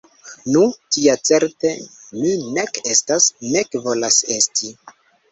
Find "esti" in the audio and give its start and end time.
4.37-4.73